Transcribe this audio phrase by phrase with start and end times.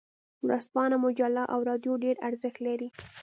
[0.45, 2.87] ورځپاڼه، مجله او رادیو ډیر ارزښت لري.